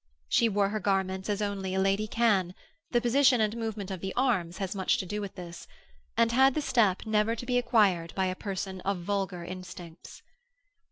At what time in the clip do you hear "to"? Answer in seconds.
4.97-5.05, 7.35-7.45